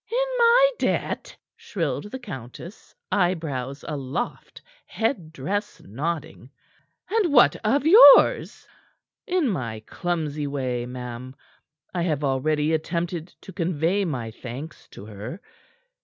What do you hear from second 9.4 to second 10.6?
my clumsy